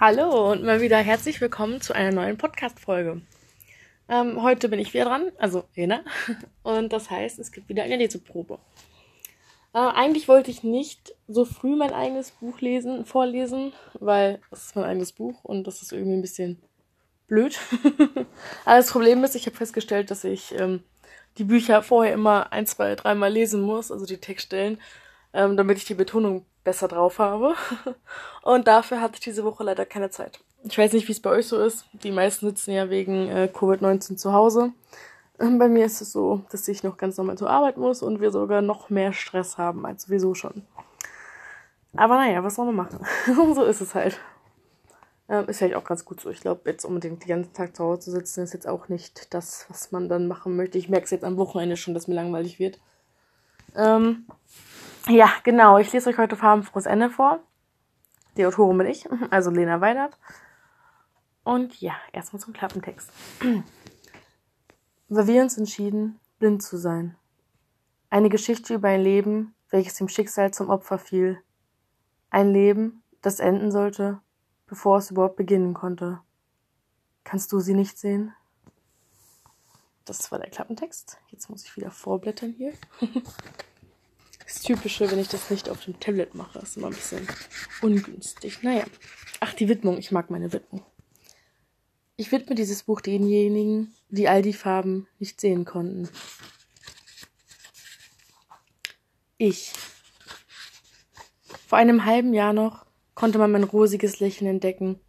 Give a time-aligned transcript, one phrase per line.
[0.00, 3.22] Hallo und mal wieder herzlich willkommen zu einer neuen Podcast-Folge.
[4.08, 6.02] Ähm, heute bin ich wieder dran, also Rena,
[6.64, 8.58] und das heißt, es gibt wieder eine Leseprobe.
[9.72, 14.76] Äh, eigentlich wollte ich nicht so früh mein eigenes Buch lesen, vorlesen, weil es ist
[14.76, 16.60] mein eigenes Buch und das ist irgendwie ein bisschen
[17.28, 17.56] blöd.
[18.64, 20.82] Aber das Problem ist, ich habe festgestellt, dass ich ähm,
[21.38, 24.80] die Bücher vorher immer ein, zwei, dreimal lesen muss, also die Textstellen,
[25.32, 27.54] ähm, damit ich die Betonung besser drauf habe.
[28.42, 30.40] Und dafür hatte ich diese Woche leider keine Zeit.
[30.64, 31.84] Ich weiß nicht, wie es bei euch so ist.
[31.92, 34.72] Die meisten sitzen ja wegen äh, Covid-19 zu Hause.
[35.38, 38.20] Ähm, bei mir ist es so, dass ich noch ganz normal zur Arbeit muss und
[38.20, 40.62] wir sogar noch mehr Stress haben als sowieso schon.
[41.96, 43.00] Aber naja, was soll man machen?
[43.54, 44.18] so ist es halt.
[45.28, 46.30] Ähm, ist vielleicht auch ganz gut so.
[46.30, 49.32] Ich glaube, jetzt unbedingt den ganzen Tag zu Hause zu sitzen, ist jetzt auch nicht
[49.32, 50.78] das, was man dann machen möchte.
[50.78, 52.78] Ich merke es jetzt am Wochenende schon, dass mir langweilig wird.
[53.74, 54.26] Ähm,
[55.08, 55.78] ja, genau.
[55.78, 57.40] Ich lese euch heute Farbenfrohes Ende vor.
[58.36, 60.18] Die Autorin bin ich, also Lena Weidert.
[61.44, 63.10] Und ja, erstmal zum Klappentext.
[65.08, 67.16] Weil wir uns entschieden, blind zu sein.
[68.08, 71.42] Eine Geschichte über ein Leben, welches dem Schicksal zum Opfer fiel.
[72.30, 74.20] Ein Leben, das enden sollte,
[74.66, 76.20] bevor es überhaupt beginnen konnte.
[77.24, 78.32] Kannst du sie nicht sehen?
[80.04, 81.18] Das war der Klappentext.
[81.28, 82.72] Jetzt muss ich wieder vorblättern hier.
[84.54, 87.26] Das Typische, wenn ich das nicht auf dem Tablet mache, ist immer ein bisschen
[87.82, 88.62] ungünstig.
[88.62, 88.84] Naja.
[89.40, 89.98] Ach, die Widmung.
[89.98, 90.86] Ich mag meine Widmung.
[92.16, 96.08] Ich widme dieses Buch denjenigen, die all die Farben nicht sehen konnten.
[99.38, 99.72] Ich.
[101.66, 105.00] Vor einem halben Jahr noch konnte man mein rosiges Lächeln entdecken,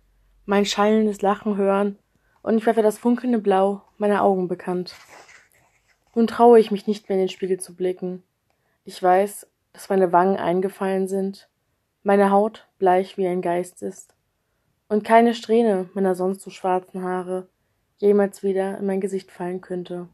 [0.45, 1.99] mein schallendes Lachen hören,
[2.41, 4.95] und ich war für das funkelnde Blau meiner Augen bekannt.
[6.15, 8.23] Nun traue ich mich nicht mehr in den Spiegel zu blicken.
[8.87, 11.49] Ich weiß, dass meine Wangen eingefallen sind,
[12.03, 14.13] meine Haut bleich wie ein Geist ist
[14.87, 17.49] und keine Strähne meiner sonst so schwarzen Haare
[17.97, 20.07] jemals wieder in mein Gesicht fallen könnte.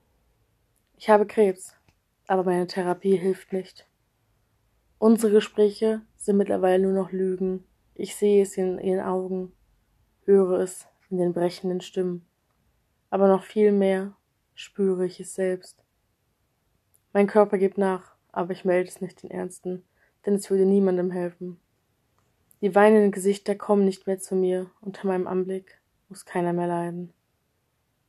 [0.96, 1.76] Ich habe Krebs,
[2.28, 3.90] aber meine Therapie hilft nicht.
[5.00, 7.66] Unsere Gespräche sind mittlerweile nur noch Lügen.
[7.94, 9.52] Ich sehe es in ihren Augen,
[10.24, 12.26] höre es in den brechenden Stimmen.
[13.10, 14.16] Aber noch viel mehr
[14.54, 15.84] spüre ich es selbst.
[17.12, 19.84] Mein Körper gibt nach aber ich melde es nicht den Ernsten,
[20.26, 21.60] denn es würde niemandem helfen.
[22.62, 27.14] Die weinenden Gesichter kommen nicht mehr zu mir, unter meinem Anblick muss keiner mehr leiden.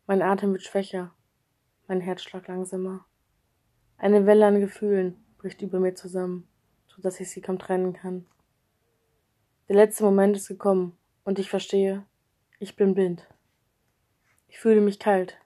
[0.06, 1.14] Mein Atem wird schwächer,
[1.88, 3.06] mein Herzschlag langsamer.
[3.96, 6.48] Eine Welle an Gefühlen bricht über mir zusammen,
[6.86, 8.26] so dass ich sie kaum trennen kann.
[9.68, 12.04] Der letzte Moment ist gekommen und ich verstehe,
[12.58, 13.26] ich bin blind.
[14.48, 15.38] Ich fühle mich kalt,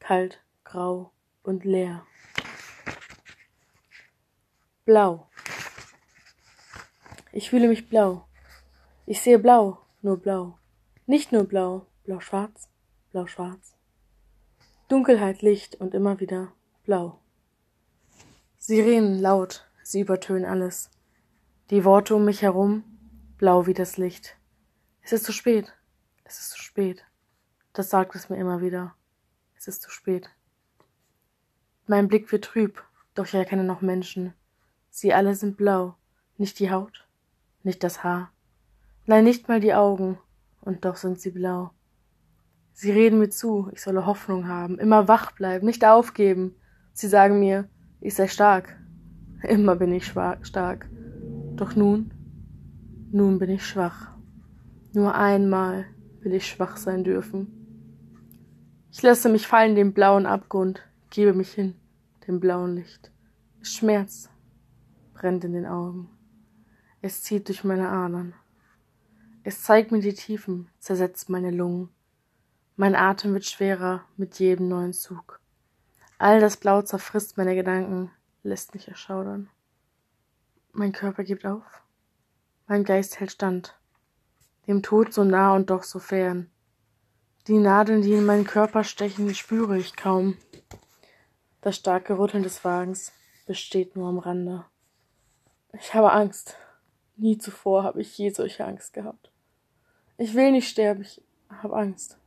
[0.00, 1.12] kalt, grau
[1.42, 2.04] und leer.
[4.92, 5.26] Blau.
[7.32, 8.28] Ich fühle mich blau.
[9.06, 10.58] Ich sehe blau, nur blau.
[11.06, 12.68] Nicht nur blau, blau-schwarz,
[13.10, 13.74] blau-schwarz.
[14.88, 16.52] Dunkelheit, Licht und immer wieder
[16.84, 17.22] blau.
[18.58, 20.90] Sirenen laut, sie übertönen alles.
[21.70, 22.84] Die Worte um mich herum,
[23.38, 24.36] blau wie das Licht.
[25.00, 25.72] Es ist zu spät,
[26.24, 27.02] es ist zu spät.
[27.72, 28.94] Das sagt es mir immer wieder.
[29.56, 30.28] Es ist zu spät.
[31.86, 34.34] Mein Blick wird trüb, doch ich erkenne noch Menschen.
[34.94, 35.94] Sie alle sind blau,
[36.36, 37.08] nicht die Haut,
[37.62, 38.30] nicht das Haar,
[39.06, 40.18] nein, nicht mal die Augen,
[40.60, 41.70] und doch sind sie blau.
[42.74, 46.56] Sie reden mir zu, ich solle Hoffnung haben, immer wach bleiben, nicht aufgeben.
[46.92, 47.70] Sie sagen mir,
[48.02, 48.78] ich sei stark.
[49.42, 50.90] Immer bin ich stark.
[51.56, 52.12] Doch nun,
[53.10, 54.14] nun bin ich schwach.
[54.92, 55.86] Nur einmal
[56.20, 57.48] will ich schwach sein dürfen.
[58.90, 61.76] Ich lasse mich fallen den blauen Abgrund, gebe mich hin,
[62.26, 63.10] dem blauen Licht.
[63.62, 64.31] Es schmerzt,
[65.22, 66.08] brennt in den Augen.
[67.00, 68.34] Es zieht durch meine Adern.
[69.44, 71.90] Es zeigt mir die Tiefen, zersetzt meine Lungen.
[72.74, 75.38] Mein Atem wird schwerer mit jedem neuen Zug.
[76.18, 78.10] All das Blau zerfrisst meine Gedanken,
[78.42, 79.48] lässt mich erschaudern.
[80.72, 81.82] Mein Körper gibt auf.
[82.66, 83.78] Mein Geist hält stand.
[84.66, 86.50] Dem Tod so nah und doch so fern.
[87.46, 90.36] Die Nadeln, die in meinen Körper stechen, spüre ich kaum.
[91.60, 93.12] Das starke Rütteln des Wagens
[93.46, 94.64] besteht nur am Rande.
[95.78, 96.56] Ich habe Angst.
[97.16, 99.32] Nie zuvor habe ich je solche Angst gehabt.
[100.18, 102.18] Ich will nicht sterben, ich habe Angst.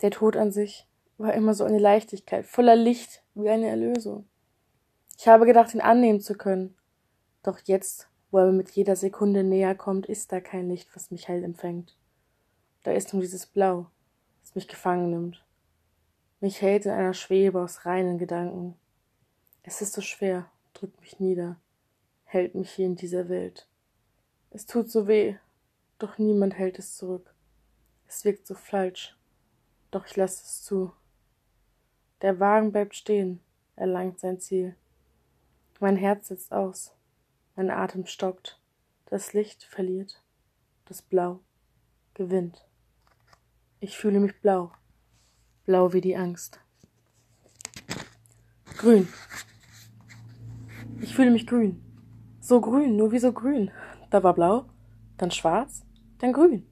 [0.00, 0.86] Der Tod an sich
[1.18, 4.26] war immer so eine Leichtigkeit, voller Licht, wie eine Erlösung.
[5.18, 6.74] Ich habe gedacht, ihn annehmen zu können.
[7.42, 11.28] Doch jetzt, wo er mit jeder Sekunde näher kommt, ist da kein Licht, was mich
[11.28, 11.96] hell empfängt.
[12.82, 13.90] Da ist nur dieses Blau,
[14.42, 15.44] das mich gefangen nimmt.
[16.40, 18.74] Mich hält in einer Schwebe aus reinen Gedanken.
[19.62, 21.56] Es ist so schwer, drückt mich nieder
[22.26, 23.68] hält mich hier in dieser Welt.
[24.50, 25.36] Es tut so weh,
[25.98, 27.34] doch niemand hält es zurück.
[28.06, 29.16] Es wirkt so falsch,
[29.90, 30.92] doch ich lasse es zu.
[32.20, 33.40] Der Wagen bleibt stehen,
[33.76, 34.76] erlangt sein Ziel.
[35.80, 36.92] Mein Herz setzt aus,
[37.54, 38.60] mein Atem stockt,
[39.06, 40.22] das Licht verliert,
[40.86, 41.40] das Blau
[42.14, 42.66] gewinnt.
[43.78, 44.72] Ich fühle mich blau,
[45.64, 46.60] blau wie die Angst.
[48.78, 49.06] Grün.
[51.00, 51.85] Ich fühle mich grün.
[52.46, 53.72] So grün, nur wie so grün.
[54.08, 54.66] Da war blau,
[55.16, 55.84] dann schwarz,
[56.18, 56.64] dann grün.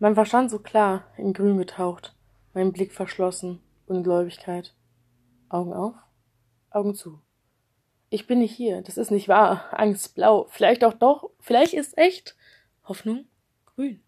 [0.00, 2.16] Mein Verstand so klar, in grün getaucht,
[2.52, 4.74] mein Blick verschlossen, Ungläubigkeit.
[5.48, 5.94] Augen auf,
[6.70, 7.20] Augen zu.
[8.10, 9.68] Ich bin nicht hier, das ist nicht wahr.
[9.70, 12.34] Angst, blau, vielleicht auch doch, vielleicht ist echt.
[12.82, 13.26] Hoffnung,
[13.76, 14.02] grün.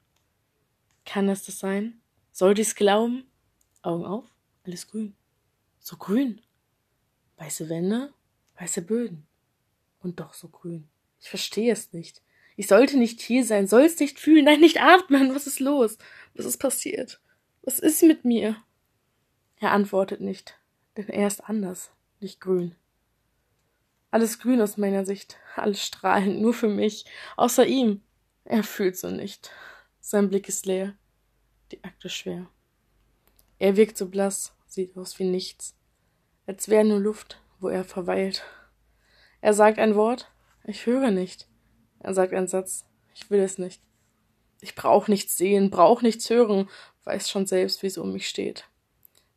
[1.06, 2.00] Kann es das sein?
[2.32, 3.30] Sollte ich's glauben?
[3.82, 4.24] Augen auf,
[4.66, 5.14] alles grün.
[5.78, 6.40] So grün.
[7.36, 8.12] Weiße Wände,
[8.58, 9.28] weiße Böden.
[10.04, 10.86] Und doch so grün.
[11.18, 12.20] Ich verstehe es nicht.
[12.56, 15.34] Ich sollte nicht hier sein, soll es nicht fühlen, nein, nicht atmen.
[15.34, 15.96] Was ist los?
[16.34, 17.22] Was ist passiert?
[17.62, 18.62] Was ist mit mir?
[19.56, 20.58] Er antwortet nicht,
[20.98, 21.90] denn er ist anders,
[22.20, 22.74] nicht grün.
[24.10, 27.06] Alles grün aus meiner Sicht, alles strahlend, nur für mich,
[27.38, 28.02] außer ihm.
[28.44, 29.50] Er fühlt so nicht.
[30.00, 30.94] Sein Blick ist leer,
[31.72, 32.46] die Akte schwer.
[33.58, 35.74] Er wirkt so blass, sieht aus wie nichts,
[36.46, 38.44] als wäre nur Luft, wo er verweilt.
[39.44, 40.32] Er sagt ein Wort,
[40.66, 41.48] ich höre nicht.
[41.98, 43.82] Er sagt einen Satz, ich will es nicht.
[44.62, 46.70] Ich brauch nichts sehen, brauch nichts hören,
[47.04, 48.64] weiß schon selbst, wie es um mich steht.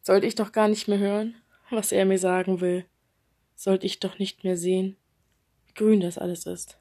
[0.01, 1.35] Sollte ich doch gar nicht mehr hören,
[1.71, 2.85] was er mir sagen will.
[3.57, 4.95] Sollte ich doch nicht mehr sehen,
[5.65, 6.77] wie grün das alles ist.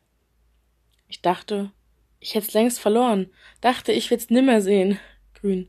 [1.08, 1.72] Ich dachte,
[2.20, 5.00] ich hätt's längst verloren, dachte, ich will's nimmer sehen.
[5.34, 5.68] Grün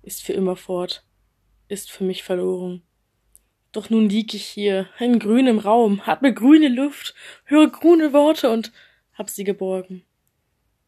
[0.00, 1.04] ist für immer fort,
[1.68, 2.82] ist für mich verloren.
[3.74, 7.12] Doch nun lieg ich hier, in grünem Raum, atme grüne Luft,
[7.44, 8.72] höre grüne Worte und
[9.14, 10.04] hab sie geborgen.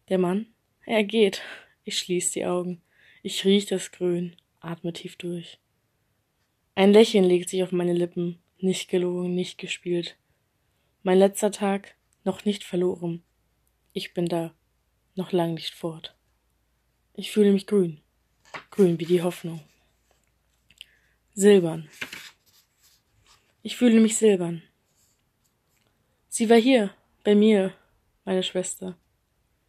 [0.08, 0.46] Der Mann,
[0.84, 1.42] er geht.
[1.82, 2.80] Ich schließ die Augen.
[3.24, 5.58] Ich riech das Grün, atme tief durch.
[6.76, 10.16] Ein Lächeln legt sich auf meine Lippen, nicht gelogen, nicht gespielt.
[11.02, 13.24] Mein letzter Tag noch nicht verloren.
[13.94, 14.54] Ich bin da,
[15.16, 16.14] noch lang nicht fort.
[17.14, 18.00] Ich fühle mich grün,
[18.70, 19.60] grün wie die Hoffnung.
[21.34, 21.88] Silbern.
[23.66, 24.62] Ich fühle mich silbern.
[26.28, 27.74] Sie war hier, bei mir,
[28.24, 28.96] meine Schwester.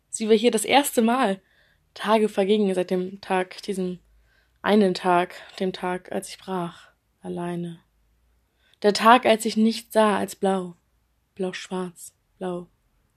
[0.09, 1.41] Sie war hier das erste Mal.
[1.95, 3.97] Tage vergingen seit dem Tag, diesem
[4.61, 6.91] einen Tag, dem Tag, als ich brach,
[7.23, 7.79] alleine.
[8.83, 10.75] Der Tag, als ich nicht sah als blau,
[11.33, 12.67] blau-schwarz, blau,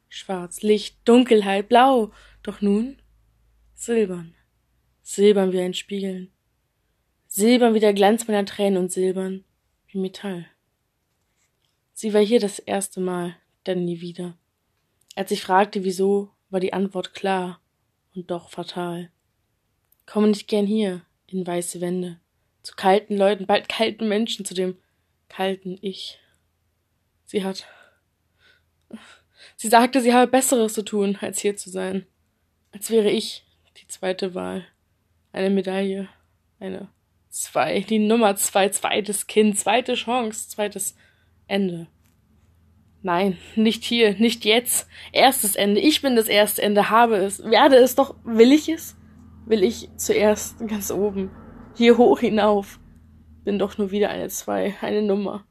[0.09, 2.11] schwarz, Licht, Dunkelheit, blau,
[2.43, 3.03] doch nun
[3.75, 4.35] silbern,
[5.03, 6.33] silbern wie ein Spiegeln,
[7.27, 9.45] silbern wie der Glanz meiner Tränen und silbern
[9.89, 10.47] wie Metall.
[12.01, 14.33] Sie war hier das erste Mal, dann nie wieder.
[15.17, 17.61] Als ich fragte, wieso, war die Antwort klar
[18.15, 19.11] und doch fatal.
[20.07, 22.19] Komme nicht gern hier, in weiße Wände,
[22.63, 24.79] zu kalten Leuten, bald kalten Menschen, zu dem
[25.29, 26.19] kalten Ich.
[27.27, 27.67] Sie hat.
[29.57, 32.07] Sie sagte, sie habe Besseres zu tun, als hier zu sein.
[32.73, 33.45] Als wäre ich
[33.77, 34.67] die zweite Wahl.
[35.33, 36.09] Eine Medaille,
[36.61, 36.89] eine
[37.29, 40.95] zwei, die Nummer zwei, zweites Kind, zweite Chance, zweites
[41.51, 41.89] Ende.
[43.03, 44.87] Nein, nicht hier, nicht jetzt.
[45.13, 45.81] Erstes Ende.
[45.81, 48.15] Ich bin das erste Ende, habe es, werde es doch.
[48.25, 48.97] Will ich es?
[49.47, 51.31] Will ich zuerst ganz oben,
[51.77, 52.79] hier hoch hinauf.
[53.43, 55.45] Bin doch nur wieder eine Zwei, eine Nummer.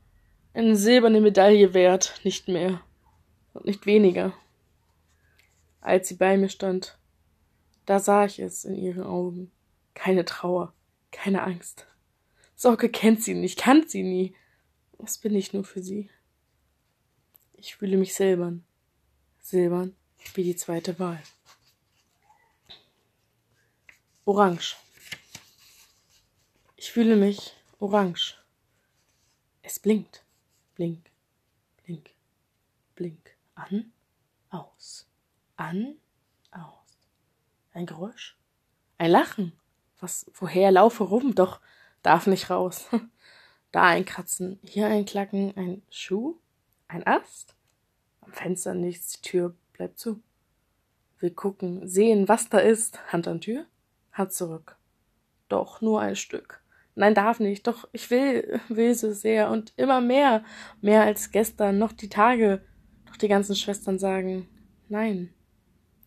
[0.53, 2.81] Eine silberne Medaille wert, nicht mehr.
[3.53, 4.33] Und nicht weniger.
[5.81, 6.97] Als sie bei mir stand,
[7.85, 9.51] da sah ich es in ihren Augen.
[9.95, 10.73] Keine Trauer,
[11.11, 11.87] keine Angst.
[12.55, 14.35] Sorge kennt sie nicht, kann sie nie.
[14.99, 16.09] Was bin ich nur für sie?
[17.53, 18.63] Ich fühle mich silbern.
[19.41, 19.95] Silbern
[20.35, 21.21] wie die zweite Wahl.
[24.25, 24.75] Orange.
[26.75, 28.35] Ich fühle mich orange.
[29.61, 30.23] Es blinkt.
[30.75, 31.09] Blink,
[31.83, 32.11] blink,
[32.95, 33.35] blink.
[33.55, 33.91] An,
[34.49, 35.07] aus.
[35.55, 35.95] An,
[36.51, 36.97] aus.
[37.73, 38.37] Ein Geräusch.
[38.97, 39.53] Ein Lachen.
[39.99, 41.59] Was, woher laufe rum, doch
[42.01, 42.85] darf nicht raus.
[43.71, 46.37] Da ein Kratzen, hier ein Klacken, ein Schuh.
[46.87, 47.55] Ein Ast?
[48.21, 50.23] Am Fenster nichts, die Tür bleibt zu.
[51.19, 52.99] Will gucken, sehen, was da ist.
[53.13, 53.65] Hand an Tür,
[54.11, 54.77] Hand zurück.
[55.49, 56.63] Doch nur ein Stück.
[56.95, 57.67] Nein, darf nicht.
[57.67, 60.43] Doch ich will, will so sehr und immer mehr.
[60.81, 62.65] Mehr als gestern, noch die Tage.
[63.05, 64.47] Doch die ganzen Schwestern sagen,
[64.87, 65.33] nein.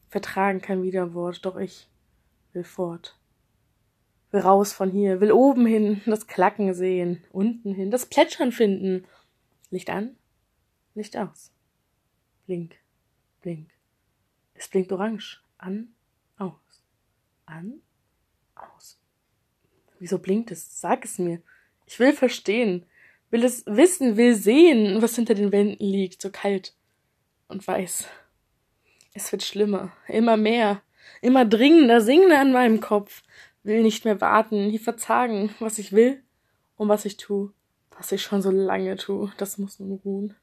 [0.09, 1.89] Vertragen kein Widerwort, doch ich
[2.53, 3.19] will fort.
[4.33, 9.05] Will raus von hier, will oben hin, das Klacken sehen, unten hin, das Plätschern finden.
[9.71, 10.17] Licht an,
[10.95, 11.51] Licht aus.
[12.47, 12.77] Blink,
[13.41, 13.71] blink.
[14.55, 15.43] Es blinkt orange.
[15.59, 15.95] An,
[16.39, 16.83] aus.
[17.47, 17.81] An,
[18.55, 18.99] aus.
[19.99, 20.81] Wieso blinkt es?
[20.81, 21.41] Sag es mir.
[21.87, 22.85] Ich will verstehen,
[23.31, 26.75] will es wissen, will sehen, was hinter den Wänden liegt, so kalt
[27.49, 28.07] und weiß.
[29.15, 30.83] Es wird schlimmer, immer mehr,
[31.21, 33.23] immer dringender, singender an meinem Kopf,
[33.63, 36.23] will nicht mehr warten, nie verzagen, was ich will
[36.77, 37.51] und was ich tu,
[37.91, 40.35] was ich schon so lange tu, das muss nun ruhen.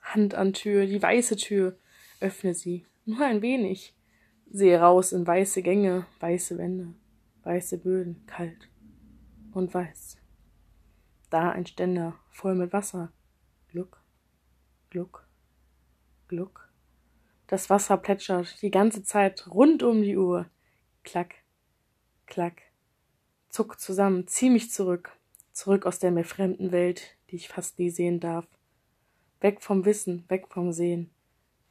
[0.00, 1.78] Hand an Tür, die weiße Tür,
[2.20, 3.94] öffne sie, nur ein wenig,
[4.50, 6.94] sehe raus in weiße Gänge, weiße Wände,
[7.42, 8.68] weiße Böden, kalt
[9.52, 10.16] und weiß.
[11.30, 13.12] Da ein Ständer voll mit Wasser,
[13.68, 14.02] Gluck,
[14.90, 15.26] Gluck,
[16.28, 16.68] Gluck.
[17.46, 20.46] Das Wasser plätschert die ganze Zeit rund um die Uhr.
[21.02, 21.34] Klack,
[22.34, 22.62] klack.
[23.48, 25.16] Zuck zusammen, zieh mich zurück,
[25.52, 28.44] zurück aus der mir fremden Welt, die ich fast nie sehen darf.
[29.40, 31.10] Weg vom Wissen, weg vom Sehen.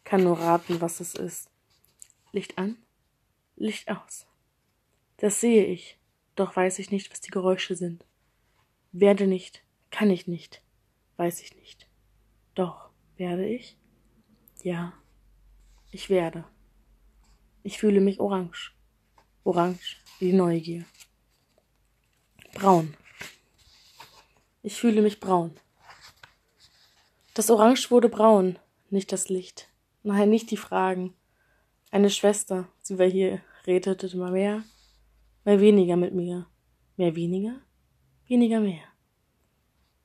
[0.05, 1.49] Kann nur raten, was es ist.
[2.31, 2.77] Licht an,
[3.57, 4.25] Licht aus.
[5.17, 5.99] Das sehe ich,
[6.35, 8.05] doch weiß ich nicht, was die Geräusche sind.
[8.93, 10.63] Werde nicht, kann ich nicht,
[11.17, 11.89] weiß ich nicht.
[12.55, 13.77] Doch, werde ich?
[14.61, 14.93] Ja,
[15.91, 16.45] ich werde.
[17.63, 18.71] Ich fühle mich orange.
[19.43, 20.85] Orange wie Neugier.
[22.53, 22.93] Braun.
[24.61, 25.51] Ich fühle mich braun.
[27.33, 28.57] Das Orange wurde braun,
[28.89, 29.67] nicht das Licht.
[30.01, 31.13] Nein, nicht die Fragen.
[31.91, 34.63] Eine Schwester, sie war hier, redete immer mehr,
[35.43, 36.47] mehr weniger mit mir.
[36.95, 37.59] Mehr weniger,
[38.27, 38.83] weniger mehr.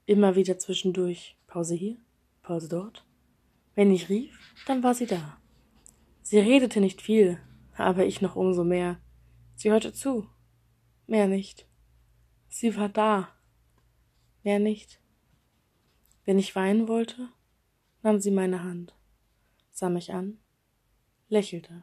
[0.05, 1.37] Immer wieder zwischendurch.
[1.47, 1.97] Pause hier,
[2.43, 3.05] Pause dort.
[3.77, 5.39] Wenn ich rief, dann war sie da.
[6.23, 7.39] Sie redete nicht viel,
[7.77, 8.99] aber ich noch umso mehr.
[9.59, 10.29] Sie hörte zu.
[11.09, 11.67] Mehr nicht.
[12.49, 13.29] Sie war da.
[14.45, 15.01] Mehr nicht.
[16.25, 17.29] Wenn ich weinen wollte,
[18.05, 18.95] nahm sie meine Hand,
[19.73, 20.39] sah mich an,
[21.29, 21.83] lächelte.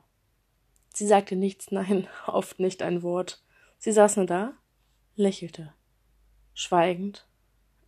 [0.94, 3.44] Sie sagte nichts, nein, oft nicht ein Wort.
[3.77, 4.53] Sie saß nur da,
[5.17, 5.74] lächelte,
[6.53, 7.27] schweigend,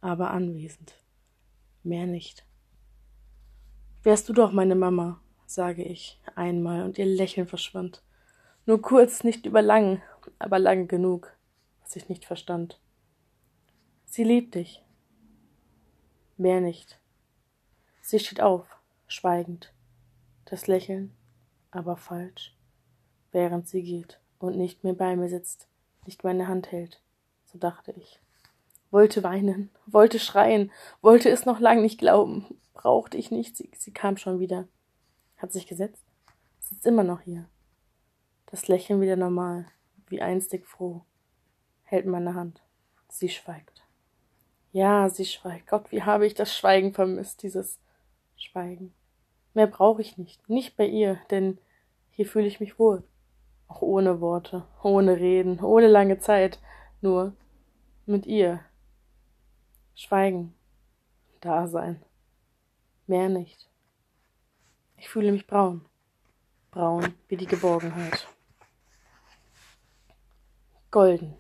[0.02, 0.96] aber anwesend.
[1.84, 2.46] Mehr nicht.
[4.04, 8.04] Wärst du doch meine Mama, sage ich einmal, und ihr Lächeln verschwand.
[8.68, 10.02] Nur kurz, nicht überlang,
[10.40, 11.32] aber lang genug,
[11.82, 12.82] was ich nicht verstand.
[14.04, 14.84] Sie liebt dich.
[16.36, 17.00] Mehr nicht.
[18.02, 18.68] Sie steht auf,
[19.08, 19.74] schweigend.
[20.44, 21.16] Das Lächeln,
[21.72, 22.58] aber falsch,
[23.32, 25.70] während sie geht und nicht mehr bei mir sitzt,
[26.06, 27.02] nicht meine Hand hält,
[27.46, 28.20] so dachte ich.
[28.92, 33.92] Wollte weinen, wollte schreien, wollte es noch lang nicht glauben, brauchte ich nicht, sie, sie
[33.92, 34.68] kam schon wieder,
[35.38, 36.04] hat sich gesetzt,
[36.60, 37.46] sitzt immer noch hier,
[38.48, 39.68] das Lächeln wieder normal,
[40.08, 41.02] wie einstig froh.
[41.84, 42.64] Hält meine Hand.
[43.10, 43.86] Sie schweigt.
[44.72, 45.68] Ja, sie schweigt.
[45.68, 47.80] Gott, wie habe ich das Schweigen vermisst, dieses
[48.36, 48.94] Schweigen.
[49.54, 50.48] Mehr brauche ich nicht.
[50.50, 51.58] Nicht bei ihr, denn
[52.12, 53.04] hier fühle ich mich wohl.
[53.68, 56.60] Auch ohne Worte, ohne Reden, ohne lange Zeit.
[57.02, 57.34] Nur
[58.06, 58.62] mit ihr.
[59.96, 60.54] Schweigen.
[61.42, 62.02] Da sein.
[63.08, 63.70] Mehr nicht.
[64.96, 65.86] Ich fühle mich braun.
[66.72, 68.28] Braun wie die Geborgenheit
[70.92, 71.36] golden.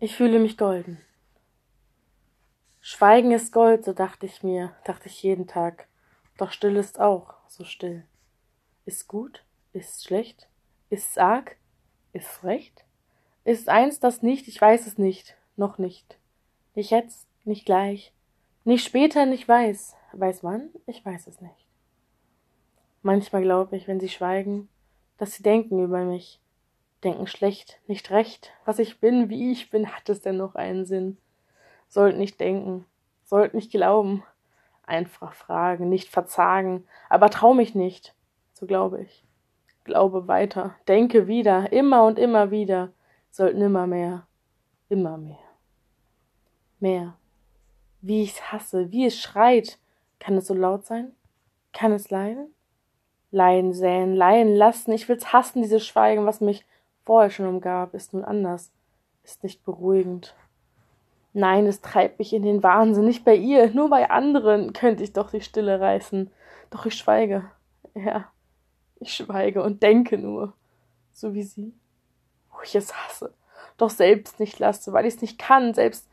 [0.00, 0.98] Ich fühle mich golden.
[2.80, 5.88] Schweigen ist Gold, so dachte ich mir, dachte ich jeden Tag.
[6.38, 8.04] Doch still ist auch so still.
[8.86, 9.44] Ist gut?
[9.72, 10.48] Ist schlecht?
[10.88, 11.56] Ist's arg?
[12.12, 12.84] Ist's recht?
[13.44, 14.48] Ist eins das nicht?
[14.48, 15.36] Ich weiß es nicht.
[15.56, 16.18] Noch nicht.
[16.74, 18.14] Nicht jetzt, nicht gleich.
[18.64, 19.94] Nicht später, nicht weiß.
[20.12, 20.70] Weiß wann?
[20.86, 21.66] Ich weiß es nicht.
[23.02, 24.68] Manchmal glaube ich, wenn sie schweigen,
[25.18, 26.40] dass sie denken über mich,
[27.04, 30.86] denken schlecht, nicht recht, was ich bin, wie ich bin, hat es denn noch einen
[30.86, 31.18] Sinn?
[31.88, 32.86] Sollt nicht denken,
[33.24, 34.22] sollt nicht glauben,
[34.86, 38.14] einfach fragen, nicht verzagen, aber trau mich nicht,
[38.52, 39.24] so glaube ich.
[39.84, 42.92] Glaube weiter, denke wieder, immer und immer wieder,
[43.30, 44.26] sollt nimmer mehr,
[44.88, 45.38] immer mehr.
[46.78, 47.16] Mehr.
[48.00, 49.78] Wie ich's hasse, wie es schreit,
[50.20, 51.12] kann es so laut sein?
[51.72, 52.54] Kann es leiden?
[53.30, 56.64] Leiden säen, leiden lassen, ich will's hassen, dieses Schweigen, was mich
[57.04, 58.70] vorher schon umgab, ist nun anders,
[59.22, 60.34] ist nicht beruhigend.
[61.34, 65.12] Nein, es treibt mich in den Wahnsinn, nicht bei ihr, nur bei anderen könnte ich
[65.12, 66.30] doch die Stille reißen.
[66.70, 67.50] Doch ich schweige,
[67.94, 68.30] ja,
[68.98, 70.54] ich schweige und denke nur,
[71.12, 71.74] so wie sie,
[72.50, 73.34] wo ich es hasse,
[73.76, 76.08] doch selbst nicht lasse, weil ich es nicht kann, selbst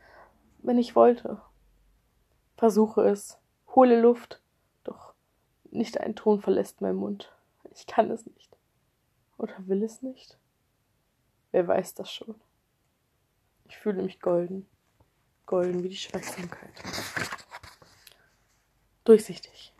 [0.58, 1.40] wenn ich wollte.
[2.56, 3.38] Versuche es,
[3.74, 4.40] hole Luft,
[5.76, 7.32] nicht ein Ton verlässt mein Mund.
[7.72, 8.56] Ich kann es nicht.
[9.38, 10.38] Oder will es nicht?
[11.52, 12.34] Wer weiß das schon?
[13.68, 14.66] Ich fühle mich golden.
[15.44, 16.72] Golden wie die Schweigsamkeit.
[19.04, 19.72] Durchsichtig.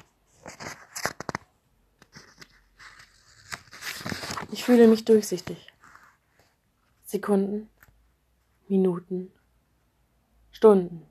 [4.53, 5.73] Ich fühle mich durchsichtig.
[7.05, 7.69] Sekunden,
[8.69, 9.33] Minuten,
[10.53, 11.07] Stunden.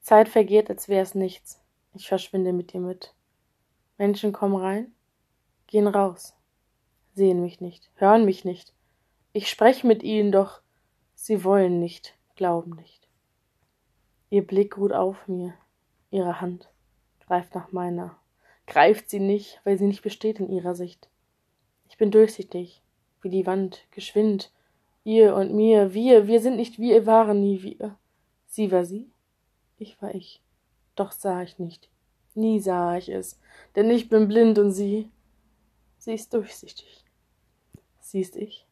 [0.00, 1.61] Zeit vergeht, als wäre es nichts.
[1.94, 3.14] Ich verschwinde mit dir mit.
[3.98, 4.92] Menschen kommen rein,
[5.66, 6.34] gehen raus,
[7.14, 8.72] sehen mich nicht, hören mich nicht.
[9.32, 10.60] Ich spreche mit ihnen, doch
[11.14, 13.08] sie wollen nicht, glauben nicht.
[14.30, 15.54] Ihr Blick ruht auf mir,
[16.10, 16.68] ihre Hand
[17.26, 18.16] greift nach meiner,
[18.66, 21.08] greift sie nicht, weil sie nicht besteht in ihrer Sicht.
[21.88, 22.82] Ich bin durchsichtig,
[23.20, 24.52] wie die Wand, geschwind,
[25.04, 27.96] ihr und mir, wir, wir sind nicht wir, waren nie wir.
[28.46, 29.10] Sie war sie,
[29.78, 30.42] ich war ich,
[30.94, 31.88] doch sah ich nicht,
[32.34, 33.38] nie sah ich es,
[33.76, 35.10] denn ich bin blind und sie,
[35.98, 37.04] sie ist durchsichtig.
[38.00, 38.66] Sie ist ich,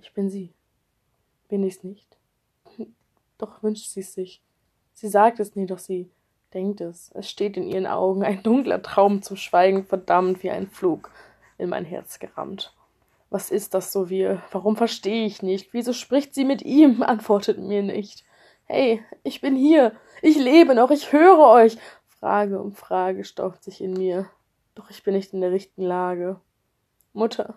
[0.00, 0.52] ich bin sie.
[1.48, 2.16] Bin ich's nicht?
[3.38, 4.42] Doch wünscht sie sich.
[4.92, 6.08] Sie sagt es nie, doch sie
[6.52, 7.10] denkt es.
[7.14, 11.10] Es steht in ihren Augen, ein dunkler Traum zum Schweigen, verdammt wie ein Flug
[11.58, 12.74] in mein Herz gerammt.
[13.30, 14.42] Was ist das so wir?
[14.52, 15.72] Warum verstehe ich nicht?
[15.72, 17.02] Wieso spricht sie mit ihm?
[17.06, 18.24] Antwortet mir nicht.
[18.66, 19.92] Hey, ich bin hier.
[20.24, 20.90] Ich lebe noch.
[20.90, 21.76] Ich höre euch.
[22.06, 24.26] Frage um Frage staucht sich in mir.
[24.74, 26.40] Doch ich bin nicht in der richtigen Lage.
[27.12, 27.56] Mutter,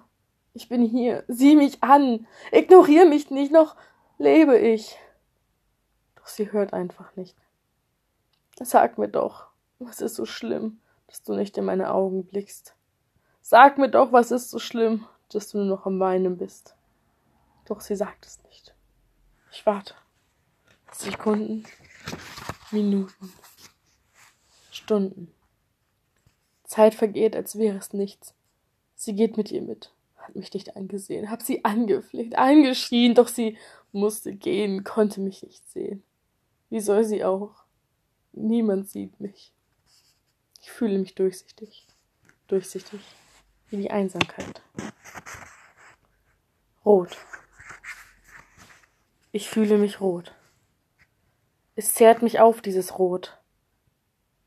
[0.54, 1.24] ich bin hier.
[1.30, 2.28] Sieh mich an.
[2.52, 3.54] Ignoriere mich nicht.
[3.54, 3.78] Noch
[4.18, 4.98] lebe ich.
[6.18, 7.38] Doch sie hört einfach nicht.
[8.60, 9.48] Sag mir doch,
[9.80, 12.76] was ist so schlimm, dass du nicht in meine Augen blickst?
[13.42, 16.76] Sag mir doch, was ist so schlimm, dass du nur noch am Weinen bist.
[17.66, 18.76] Doch sie sagt es nicht.
[19.54, 19.96] Ich warte.
[20.92, 21.64] Sekunden,
[22.72, 23.32] Minuten,
[24.72, 25.32] Stunden.
[26.66, 28.34] Zeit vergeht, als wäre es nichts.
[28.96, 33.58] Sie geht mit ihr mit, hat mich nicht angesehen, hab sie angefleht, angeschrien, doch sie
[33.92, 36.04] musste gehen, konnte mich nicht sehen.
[36.70, 37.64] Wie soll sie auch?
[38.34, 39.54] Niemand sieht mich.
[40.62, 41.88] Ich fühle mich durchsichtig.
[42.48, 43.00] Durchsichtig
[43.70, 44.62] wie die Einsamkeit.
[46.86, 47.18] Rot.
[49.32, 50.34] Ich fühle mich rot.
[51.79, 53.37] Es zehrt mich auf, dieses Rot.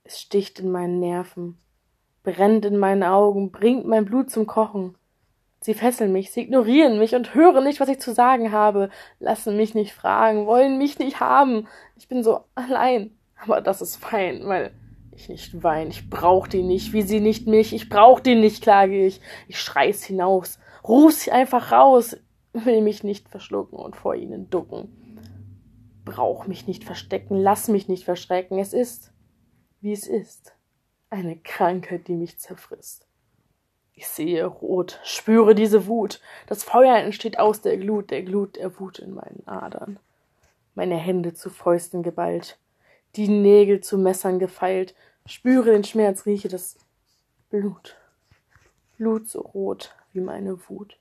[0.02, 1.58] Es sticht in meinen Nerven,
[2.24, 4.96] brennt in meinen Augen, bringt mein Blut zum Kochen.
[5.60, 8.90] Sie fesseln mich, sie ignorieren mich und hören nicht, was ich zu sagen habe,
[9.20, 11.68] lassen mich nicht fragen, wollen mich nicht haben.
[11.96, 13.16] Ich bin so allein.
[13.40, 14.72] Aber das ist fein, weil
[15.12, 15.90] ich nicht weine.
[15.90, 17.72] Ich brauch die nicht, wie sie nicht mich.
[17.72, 19.20] Ich brauch die nicht, klage ich.
[19.46, 22.16] Ich schrei's hinaus, ruf's einfach raus,
[22.54, 24.99] will mich nicht verschlucken und vor ihnen ducken.
[26.04, 28.58] Brauch mich nicht verstecken, lass mich nicht verschrecken.
[28.58, 29.12] Es ist,
[29.80, 30.54] wie es ist.
[31.10, 33.06] Eine Krankheit, die mich zerfrisst.
[33.94, 36.20] Ich sehe rot, spüre diese Wut.
[36.46, 39.98] Das Feuer entsteht aus der Glut, der Glut der Wut in meinen Adern.
[40.74, 42.58] Meine Hände zu Fäusten geballt,
[43.16, 44.94] die Nägel zu Messern gefeilt,
[45.26, 46.78] spüre den Schmerz, rieche das
[47.50, 47.96] Blut.
[48.96, 50.98] Blut so rot wie meine Wut.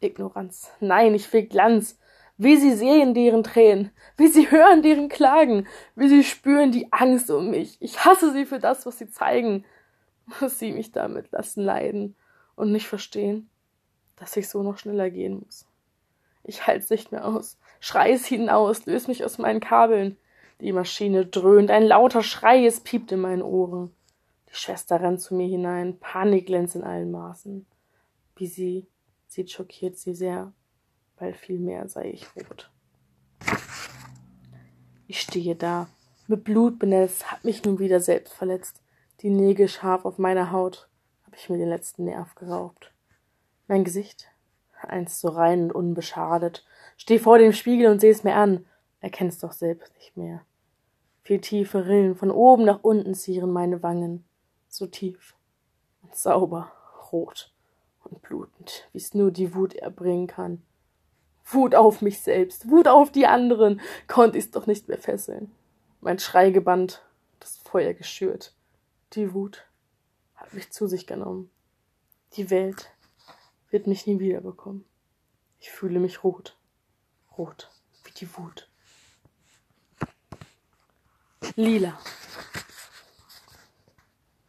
[0.00, 0.70] Ignoranz.
[0.80, 1.98] Nein, ich will Glanz.
[2.42, 7.30] Wie sie sehen deren Tränen, wie sie hören deren Klagen, wie sie spüren die Angst
[7.30, 7.76] um mich.
[7.80, 9.66] Ich hasse sie für das, was sie zeigen,
[10.38, 12.16] was sie mich damit lassen leiden
[12.56, 13.50] und nicht verstehen,
[14.16, 15.66] dass ich so noch schneller gehen muss.
[16.42, 17.58] Ich halt's nicht mehr aus.
[17.78, 20.16] Schrei es hinaus, löse mich aus meinen Kabeln.
[20.62, 23.92] Die Maschine dröhnt, ein lauter Schrei, es piept in meinen Ohren.
[24.48, 27.66] Die Schwester rennt zu mir hinein, Panik glänzt in allen Maßen.
[28.36, 28.86] Wie sie
[29.26, 30.54] sieht, schockiert sie sehr,
[31.20, 32.70] weil vielmehr sei ich rot.
[35.06, 35.88] Ich stehe da,
[36.26, 38.80] mit Blut benetzt, hab mich nun wieder selbst verletzt.
[39.20, 40.88] Die Nägel scharf auf meiner Haut,
[41.24, 42.92] hab ich mir den letzten Nerv geraubt.
[43.68, 44.30] Mein Gesicht,
[44.82, 46.64] einst so rein und unbeschadet,
[46.96, 48.64] steh vor dem Spiegel und seh's mir an,
[49.00, 50.42] erkenn's doch selbst nicht mehr.
[51.22, 54.24] Viel tiefe Rillen von oben nach unten zieren meine Wangen,
[54.68, 55.36] so tief
[56.02, 56.72] und sauber,
[57.12, 57.52] rot
[58.04, 60.62] und blutend, wie's nur die Wut erbringen kann.
[61.44, 65.52] Wut auf mich selbst, Wut auf die anderen, konnt ich's doch nicht mehr fesseln.
[66.00, 67.02] Mein Schrei gebannt,
[67.40, 68.54] das Feuer geschürt.
[69.12, 69.66] Die Wut
[70.34, 71.50] hat mich zu sich genommen.
[72.34, 72.92] Die Welt
[73.70, 74.84] wird mich nie wiederbekommen.
[75.58, 76.56] Ich fühle mich rot,
[77.36, 77.70] rot
[78.04, 78.68] wie die Wut.
[81.56, 81.98] Lila.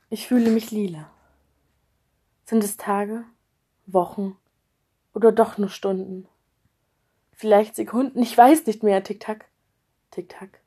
[0.09, 1.09] Ich fühle mich lila.
[2.45, 3.25] Sind es Tage,
[3.85, 4.37] Wochen
[5.13, 6.27] oder doch nur Stunden?
[7.41, 9.03] Vielleicht Sekunden, ich weiß nicht mehr.
[9.03, 9.49] Tick-Tack,
[10.11, 10.61] Tick-Tack,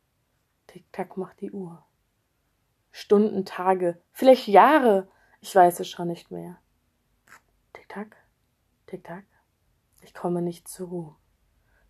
[0.66, 1.84] Tick-Tack macht die Uhr.
[2.90, 5.06] Stunden, Tage, vielleicht Jahre,
[5.40, 6.58] ich weiß es schon nicht mehr.
[7.74, 8.16] Tick-Tack,
[8.88, 9.24] Tick-Tack,
[10.02, 11.16] ich komme nicht zur Ruhe.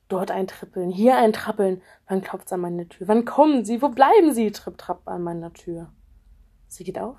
[0.09, 1.81] Dort ein Trippeln, hier ein Trappeln.
[2.07, 3.09] Wann klopft's an meine Tür?
[3.09, 3.81] Wann kommen Sie?
[3.81, 4.53] Wo bleiben Sie?
[4.53, 5.95] Tripp, trapp an meiner Tür.
[6.69, 7.17] Sie geht auf.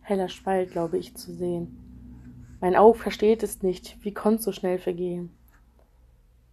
[0.00, 2.56] Heller Spalt, glaube ich, zu sehen.
[2.62, 5.37] Mein Auge versteht es nicht, wie konnt so schnell vergehen.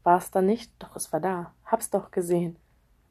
[0.06, 0.72] War es dann nicht?
[0.78, 2.58] Doch es war da, hab's doch gesehen.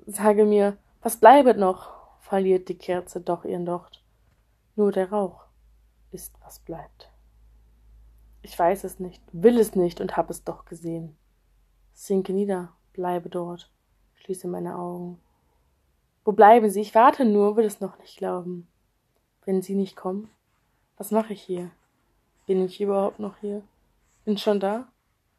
[0.07, 1.92] Sage mir, was bleibet noch?
[2.20, 4.02] verliert die Kerze doch ihren Docht.
[4.76, 5.44] Nur der Rauch
[6.12, 7.11] ist, was bleibt.
[8.42, 11.16] Ich weiß es nicht, will es nicht und hab es doch gesehen.
[11.92, 13.72] Sinke nieder, bleibe dort,
[14.14, 15.20] schließe meine Augen.
[16.24, 16.80] Wo bleiben Sie?
[16.80, 18.68] Ich warte nur, will es noch nicht glauben.
[19.44, 20.30] Wenn Sie nicht kommen,
[20.96, 21.72] was mache ich hier?
[22.46, 23.62] Bin ich überhaupt noch hier?
[24.24, 24.87] Bin schon da?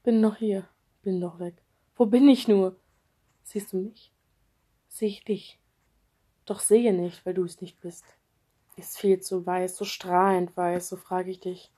[0.04, 0.68] Bin noch hier?
[1.06, 1.54] Bin doch weg.
[1.96, 2.76] Wo bin ich nur?
[3.44, 4.12] Siehst du mich?
[4.88, 5.60] Sehe ich dich?
[6.46, 8.04] Doch sehe nicht, weil du es nicht bist.
[8.76, 11.72] Ist viel zu weiß, so strahlend weiß, so frage ich dich.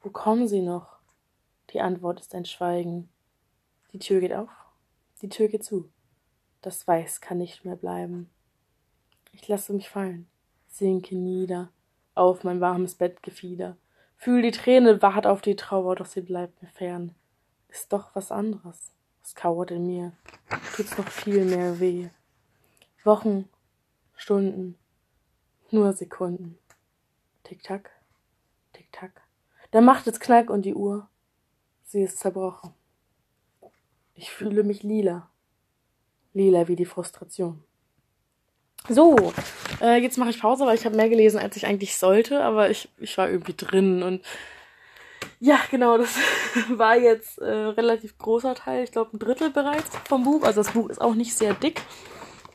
[0.00, 0.98] Wo kommen sie noch?
[1.70, 3.08] Die Antwort ist ein Schweigen.
[3.92, 4.50] Die Tür geht auf,
[5.22, 5.88] die Tür geht zu.
[6.60, 8.28] Das Weiß kann nicht mehr bleiben.
[9.30, 10.26] Ich lasse mich fallen,
[10.66, 11.70] sinke nieder,
[12.16, 13.76] auf mein warmes Bettgefieder.
[14.16, 17.14] Fühl die Träne, wart auf die Trauer, doch sie bleibt mir fern.
[17.76, 18.90] Ist doch was anderes.
[19.22, 20.12] Es kauert in mir,
[20.74, 22.08] tut's noch viel mehr weh.
[23.04, 23.50] Wochen,
[24.16, 24.78] Stunden,
[25.70, 26.56] nur Sekunden.
[27.44, 27.90] Tick-Tack,
[28.72, 29.20] Tick-Tack.
[29.72, 31.06] Da macht es Knack und die Uhr,
[31.84, 32.72] sie ist zerbrochen.
[34.14, 35.28] Ich fühle mich lila.
[36.32, 37.62] Lila wie die Frustration.
[38.88, 39.34] So,
[39.82, 42.70] äh, jetzt mache ich Pause, weil ich habe mehr gelesen, als ich eigentlich sollte, aber
[42.70, 44.24] ich, ich war irgendwie drin und
[45.40, 46.16] ja, genau, das
[46.70, 50.42] war jetzt äh, relativ großer Teil, ich glaube ein Drittel bereits vom Buch.
[50.42, 51.82] Also das Buch ist auch nicht sehr dick.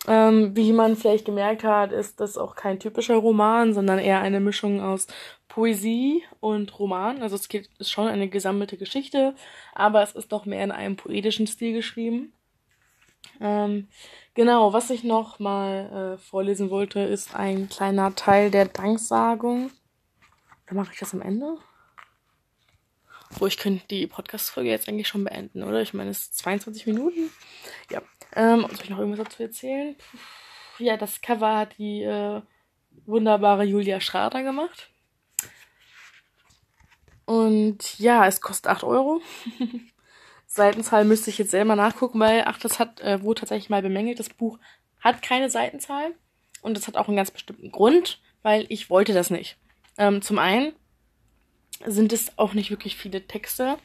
[0.07, 4.39] Ähm, wie man vielleicht gemerkt hat, ist das auch kein typischer Roman, sondern eher eine
[4.39, 5.05] Mischung aus
[5.47, 7.21] Poesie und Roman.
[7.21, 9.35] Also es geht, ist schon eine gesammelte Geschichte,
[9.75, 12.33] aber es ist doch mehr in einem poetischen Stil geschrieben.
[13.39, 13.89] Ähm,
[14.33, 19.69] genau, was ich noch mal äh, vorlesen wollte, ist ein kleiner Teil der Danksagung.
[20.65, 21.57] Dann mache ich das am Ende.
[23.37, 25.81] Wo ich könnte die Podcast-Folge jetzt eigentlich schon beenden, oder?
[25.81, 27.31] Ich meine, es ist 22 Minuten.
[27.89, 28.01] Ja.
[28.35, 29.95] Ähm, soll ich noch irgendwas dazu erzählen?
[30.77, 32.41] Ja, das Cover hat die äh,
[33.05, 34.89] wunderbare Julia Schrader gemacht.
[37.25, 39.21] Und ja, es kostet 8 Euro.
[40.47, 44.19] Seitenzahl müsste ich jetzt selber nachgucken, weil, ach, das hat, äh, wurde tatsächlich mal bemängelt.
[44.19, 44.59] Das Buch
[44.99, 46.13] hat keine Seitenzahl.
[46.61, 49.57] Und das hat auch einen ganz bestimmten Grund, weil ich wollte das nicht.
[49.97, 50.73] Ähm, zum einen
[51.85, 53.77] sind es auch nicht wirklich viele Texte.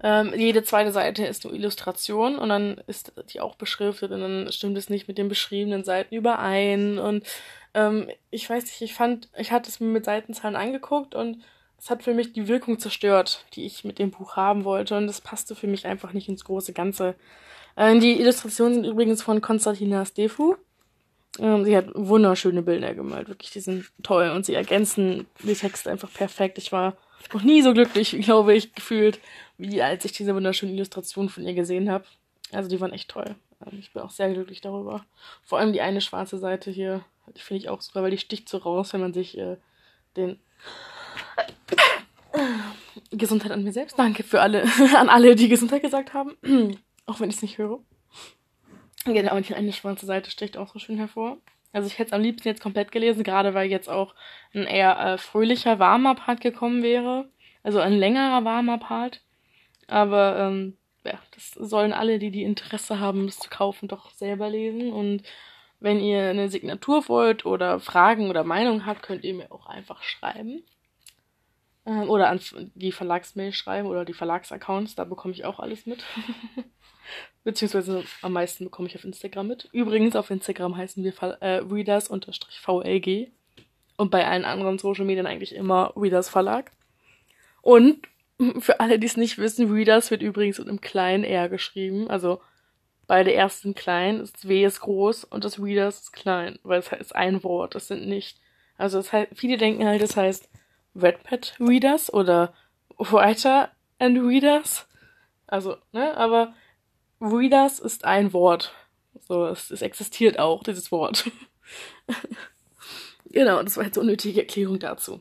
[0.00, 4.52] Ähm, jede zweite Seite ist eine Illustration und dann ist die auch beschriftet und dann
[4.52, 6.98] stimmt es nicht mit den beschriebenen Seiten überein.
[6.98, 7.24] Und
[7.74, 11.42] ähm, ich weiß nicht, ich fand, ich hatte es mir mit Seitenzahlen angeguckt und
[11.78, 14.96] es hat für mich die Wirkung zerstört, die ich mit dem Buch haben wollte.
[14.96, 17.16] Und das passte für mich einfach nicht ins große Ganze.
[17.74, 20.56] Äh, die Illustrationen sind übrigens von Konstantina Stefu.
[21.40, 25.90] Ähm, sie hat wunderschöne Bilder gemalt, wirklich, die sind toll und sie ergänzen die Texte
[25.90, 26.58] einfach perfekt.
[26.58, 26.96] Ich war
[27.32, 29.20] noch nie so glücklich, glaube ich, gefühlt,
[29.56, 32.04] wie als ich diese wunderschönen Illustrationen von ihr gesehen habe.
[32.52, 33.36] Also die waren echt toll.
[33.64, 35.04] Ähm, ich bin auch sehr glücklich darüber.
[35.44, 37.04] Vor allem die eine schwarze Seite hier,
[37.36, 39.56] die finde ich auch super, weil die sticht so raus, wenn man sich äh,
[40.16, 40.38] den
[43.10, 43.98] Gesundheit an mir selbst.
[43.98, 44.62] Danke für alle,
[44.96, 46.36] an alle, die Gesundheit gesagt haben.
[47.06, 47.80] auch wenn ich es nicht höre.
[49.04, 51.38] Genau, und die eine schwarze Seite sticht auch so schön hervor.
[51.78, 54.16] Also ich hätte es am liebsten jetzt komplett gelesen, gerade weil jetzt auch
[54.52, 57.30] ein eher äh, fröhlicher, warmer Part gekommen wäre.
[57.62, 59.22] Also ein längerer, warmer Part.
[59.86, 64.50] Aber ähm, ja, das sollen alle, die die Interesse haben, das zu kaufen, doch selber
[64.50, 64.92] lesen.
[64.92, 65.22] Und
[65.78, 70.02] wenn ihr eine Signatur wollt oder Fragen oder Meinungen habt, könnt ihr mir auch einfach
[70.02, 70.64] schreiben.
[71.86, 72.40] Ähm, oder an
[72.74, 76.04] die Verlagsmail schreiben oder die Verlagsaccounts, da bekomme ich auch alles mit.
[77.44, 79.68] Beziehungsweise am meisten bekomme ich auf Instagram mit.
[79.72, 83.30] Übrigens, auf Instagram heißen wir äh, Readers-VLG.
[83.96, 86.70] Und bei allen anderen Social Medien eigentlich immer Readers Verlag.
[87.62, 88.06] Und
[88.60, 92.08] für alle, die es nicht wissen, Readers wird übrigens mit einem kleinen R geschrieben.
[92.08, 92.40] Also
[93.06, 97.16] beide ersten klein, das W ist groß und das Readers ist klein, weil es heißt
[97.16, 97.74] ein Wort.
[97.74, 98.38] Das sind nicht.
[98.76, 100.48] Also das heißt, viele denken halt, das heißt
[100.94, 102.52] Redpad Readers oder
[102.98, 104.86] Writer and Readers.
[105.46, 106.54] Also, ne, aber
[107.20, 108.72] Readers ist ein Wort.
[109.26, 111.30] So, es, es existiert auch, dieses Wort.
[113.30, 115.20] genau, das war jetzt unnötige Erklärung dazu.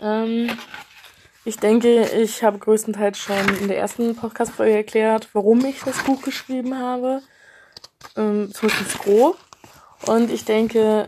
[0.00, 0.50] Ähm,
[1.44, 6.22] ich denke, ich habe größtenteils schon in der ersten Podcast-Folge erklärt, warum ich das Buch
[6.22, 7.22] geschrieben habe.
[8.16, 9.38] Ähm, zumindest grob.
[10.06, 11.06] Und ich denke,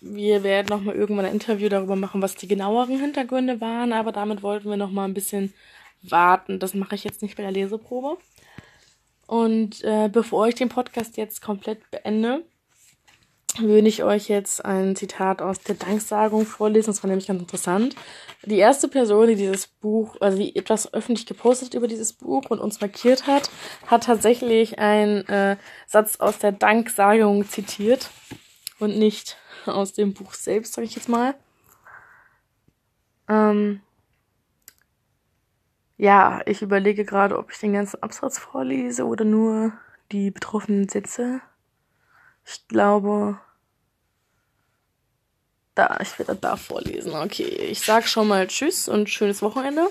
[0.00, 4.42] wir werden nochmal irgendwann ein Interview darüber machen, was die genaueren Hintergründe waren, aber damit
[4.42, 5.52] wollten wir nochmal ein bisschen
[6.02, 6.58] warten.
[6.58, 8.18] Das mache ich jetzt nicht bei der Leseprobe.
[9.28, 12.44] Und äh, bevor ich den Podcast jetzt komplett beende,
[13.58, 16.86] würde ich euch jetzt ein Zitat aus der Danksagung vorlesen.
[16.86, 17.94] Das war nämlich ganz interessant.
[18.46, 22.58] Die erste Person, die dieses Buch, also die etwas öffentlich gepostet über dieses Buch und
[22.58, 23.50] uns markiert hat,
[23.86, 28.08] hat tatsächlich einen äh, Satz aus der Danksagung zitiert
[28.78, 29.36] und nicht
[29.66, 31.34] aus dem Buch selbst, sage ich jetzt mal.
[33.28, 33.82] Ähm,
[35.98, 39.72] ja, ich überlege gerade, ob ich den ganzen Absatz vorlese oder nur
[40.12, 41.40] die betroffenen Sätze.
[42.46, 43.38] Ich glaube,
[45.74, 47.14] da, ich werde da vorlesen.
[47.14, 49.88] Okay, ich sag schon mal Tschüss und schönes Wochenende,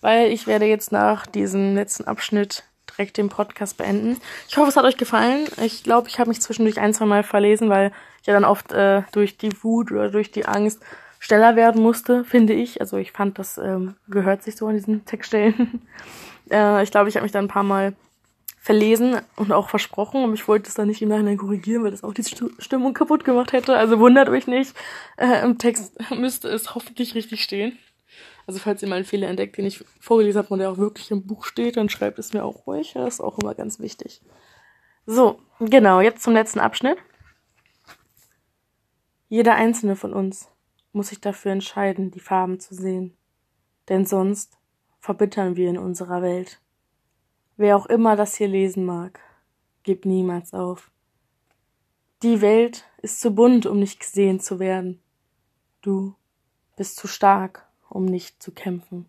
[0.00, 4.20] weil ich werde jetzt nach diesem letzten Abschnitt direkt den Podcast beenden.
[4.48, 5.46] Ich hoffe, es hat euch gefallen.
[5.62, 8.72] Ich glaube, ich habe mich zwischendurch ein, zwei Mal verlesen, weil ich ja dann oft
[8.72, 10.82] äh, durch die Wut oder durch die Angst
[11.18, 12.80] schneller werden musste, finde ich.
[12.80, 15.82] Also ich fand, das ähm, gehört sich so an diesen Textstellen.
[16.50, 17.94] äh, ich glaube, ich habe mich dann ein paar Mal
[18.66, 20.24] verlesen und auch versprochen.
[20.24, 22.24] Und ich wollte es dann nicht im Nachhinein korrigieren, weil das auch die
[22.58, 23.76] Stimmung kaputt gemacht hätte.
[23.76, 24.74] Also wundert euch nicht.
[25.16, 27.78] Äh, Im Text müsste es hoffentlich richtig stehen.
[28.46, 31.10] Also falls ihr mal einen Fehler entdeckt, den ich vorgelesen habe und der auch wirklich
[31.10, 32.92] im Buch steht, dann schreibt es mir auch ruhig.
[32.94, 34.20] Das ist auch immer ganz wichtig.
[35.04, 36.98] So, genau, jetzt zum letzten Abschnitt.
[39.28, 40.48] Jeder einzelne von uns
[40.96, 43.16] muss sich dafür entscheiden, die Farben zu sehen.
[43.88, 44.58] Denn sonst
[44.98, 46.60] verbittern wir in unserer Welt.
[47.56, 49.20] Wer auch immer das hier lesen mag,
[49.84, 50.90] gib niemals auf.
[52.22, 55.00] Die Welt ist zu bunt, um nicht gesehen zu werden.
[55.82, 56.14] Du
[56.76, 59.06] bist zu stark, um nicht zu kämpfen.